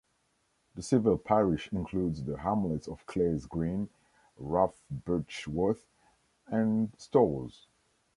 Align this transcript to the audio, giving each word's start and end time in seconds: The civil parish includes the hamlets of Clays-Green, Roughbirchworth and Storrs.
The 0.73 0.81
civil 0.81 1.15
parish 1.15 1.71
includes 1.71 2.23
the 2.23 2.37
hamlets 2.39 2.87
of 2.87 3.05
Clays-Green, 3.05 3.87
Roughbirchworth 4.41 5.85
and 6.47 6.91
Storrs. 6.97 7.67